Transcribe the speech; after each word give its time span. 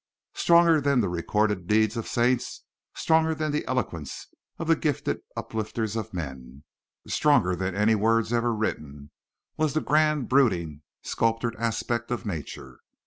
Stronger 0.33 0.81
than 0.81 0.99
the 0.99 1.07
recorded 1.09 1.67
deeds 1.67 1.95
of 1.95 2.07
saints, 2.07 2.63
stronger 2.95 3.35
than 3.35 3.51
the 3.51 3.63
eloquence 3.67 4.25
of 4.57 4.65
the 4.65 4.75
gifted 4.75 5.19
uplifters 5.37 5.95
of 5.95 6.11
men, 6.11 6.63
stronger 7.07 7.55
than 7.55 7.75
any 7.75 7.93
words 7.93 8.33
ever 8.33 8.51
written, 8.51 9.11
was 9.57 9.75
the 9.75 9.79
grand, 9.79 10.27
brooding, 10.27 10.81
sculptured 11.03 11.55
aspect 11.57 12.09
of 12.09 12.25
nature. 12.25 12.79